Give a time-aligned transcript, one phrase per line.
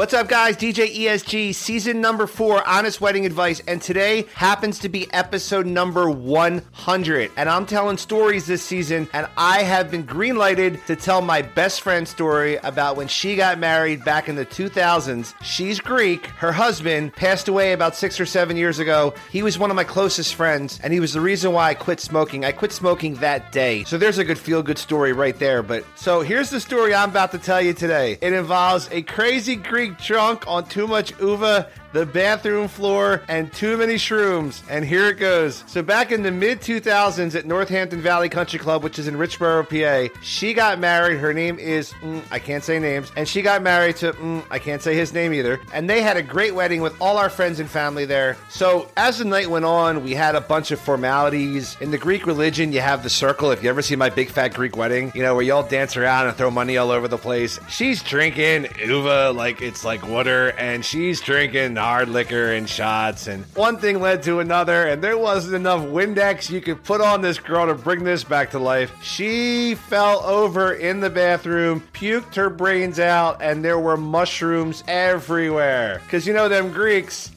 [0.00, 0.56] What's up, guys?
[0.56, 6.08] DJ ESG, season number four, Honest Wedding Advice, and today happens to be episode number
[6.08, 7.30] 100.
[7.36, 11.82] And I'm telling stories this season, and I have been greenlighted to tell my best
[11.82, 15.34] friend story about when she got married back in the 2000s.
[15.42, 16.24] She's Greek.
[16.28, 19.12] Her husband passed away about six or seven years ago.
[19.30, 22.00] He was one of my closest friends, and he was the reason why I quit
[22.00, 22.46] smoking.
[22.46, 23.84] I quit smoking that day.
[23.84, 25.62] So there's a good feel good story right there.
[25.62, 28.16] But so here's the story I'm about to tell you today.
[28.22, 33.76] It involves a crazy Greek drunk on too much uva the bathroom floor, and too
[33.76, 34.62] many shrooms.
[34.68, 35.64] And here it goes.
[35.66, 39.64] So back in the mid 2000s at Northampton Valley Country Club, which is in Richboro,
[39.68, 41.18] PA, she got married.
[41.18, 44.58] Her name is mm, I can't say names, and she got married to mm, I
[44.58, 45.60] can't say his name either.
[45.72, 48.36] And they had a great wedding with all our friends and family there.
[48.48, 51.76] So as the night went on, we had a bunch of formalities.
[51.80, 53.50] In the Greek religion, you have the circle.
[53.50, 56.28] If you ever see my big fat Greek wedding, you know where y'all dance around
[56.28, 57.58] and throw money all over the place.
[57.68, 63.44] She's drinking uva like it's like water, and she's drinking hard liquor and shots, and
[63.56, 67.38] one thing led to another, and there wasn't enough Windex you could put on this
[67.38, 68.92] girl to bring this back to life.
[69.02, 76.00] She fell over in the bathroom, puked her brains out, and there were mushrooms everywhere.
[76.04, 77.30] Because you know, them Greeks.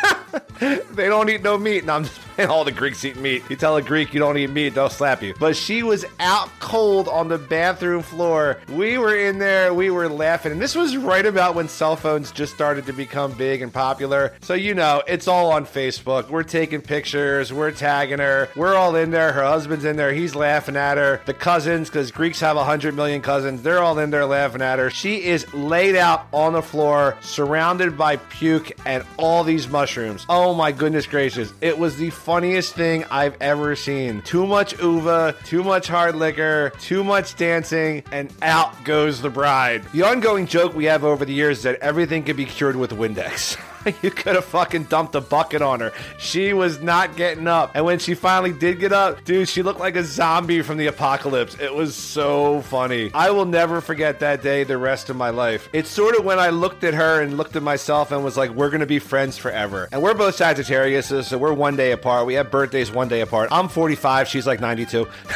[0.60, 1.82] they don't eat no meat.
[1.82, 3.42] And I'm just all the Greeks eat meat.
[3.48, 5.34] You tell a Greek you don't eat meat, they'll slap you.
[5.38, 8.60] But she was out cold on the bathroom floor.
[8.68, 10.52] We were in there, we were laughing.
[10.52, 14.34] And this was right about when cell phones just started to become big and popular.
[14.40, 16.28] So, you know, it's all on Facebook.
[16.30, 19.32] We're taking pictures, we're tagging her, we're all in there.
[19.32, 21.20] Her husband's in there, he's laughing at her.
[21.26, 24.90] The cousins, because Greeks have 100 million cousins, they're all in there laughing at her.
[24.90, 30.24] She is laid out on the floor, surrounded by puke and all these mushrooms.
[30.28, 31.52] Oh my goodness gracious.
[31.60, 34.22] It was the funniest thing I've ever seen.
[34.22, 39.82] Too much uva, too much hard liquor, too much dancing, and out goes the bride.
[39.92, 42.92] The ongoing joke we have over the years is that everything can be cured with
[42.92, 43.58] Windex.
[44.02, 45.92] you could have fucking dumped a bucket on her.
[46.18, 47.72] She was not getting up.
[47.74, 50.86] And when she finally did get up, dude, she looked like a zombie from the
[50.86, 51.58] apocalypse.
[51.58, 53.10] It was so funny.
[53.14, 55.68] I will never forget that day the rest of my life.
[55.72, 58.50] It's sort of when I looked at her and looked at myself and was like,
[58.50, 59.88] we're going to be friends forever.
[59.92, 62.26] And we're both Sagittarius, so we're one day apart.
[62.26, 63.48] We have birthdays one day apart.
[63.52, 65.06] I'm 45, she's like 92.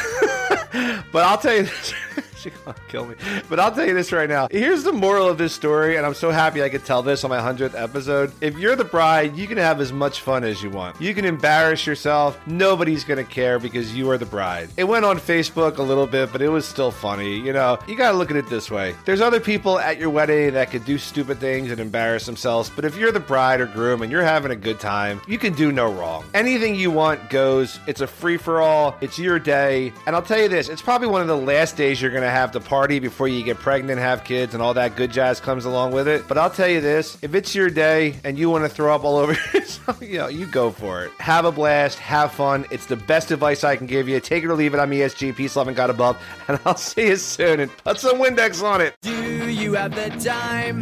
[1.11, 1.93] but I'll tell you this.
[2.53, 3.15] She's gonna kill me.
[3.49, 4.47] But I'll tell you this right now.
[4.51, 7.31] Here's the moral of this story, and I'm so happy I could tell this on
[7.31, 8.31] my 100th episode.
[8.39, 11.01] If you're the bride, you can have as much fun as you want.
[11.01, 12.39] You can embarrass yourself.
[12.45, 14.69] Nobody's gonna care because you are the bride.
[14.77, 17.39] It went on Facebook a little bit, but it was still funny.
[17.39, 18.93] You know, you gotta look at it this way.
[19.05, 22.85] There's other people at your wedding that could do stupid things and embarrass themselves, but
[22.85, 25.71] if you're the bride or groom and you're having a good time, you can do
[25.71, 26.25] no wrong.
[26.35, 27.79] Anything you want goes.
[27.87, 28.95] It's a free for all.
[29.01, 29.91] It's your day.
[30.05, 32.51] And I'll tell you this, it's probably one of the last days you're gonna have
[32.51, 35.93] the party before you get pregnant, have kids, and all that good jazz comes along
[35.93, 36.27] with it.
[36.27, 39.05] But I'll tell you this if it's your day and you want to throw up
[39.05, 41.11] all over yourself, you know, you go for it.
[41.19, 42.65] Have a blast, have fun.
[42.71, 44.19] It's the best advice I can give you.
[44.19, 44.79] Take it or leave it.
[44.79, 45.33] I'm ESG.
[45.35, 46.21] Peace, love, and God above.
[46.47, 47.59] And I'll see you soon.
[47.59, 48.95] And put some Windex on it.
[49.01, 50.81] Do you have the time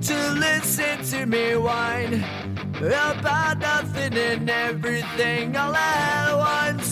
[0.00, 2.22] to listen to me whine
[2.76, 6.91] about nothing and everything all at once?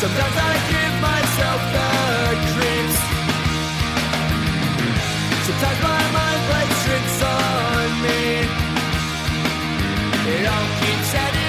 [0.00, 1.19] Sometimes I give myself
[5.50, 8.20] Sometimes my mind plays tricks on me.
[10.32, 11.39] It all keeps heading.